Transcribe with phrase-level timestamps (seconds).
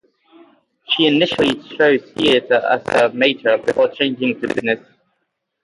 [0.89, 4.79] She initially chose theatre as her major before changing to business.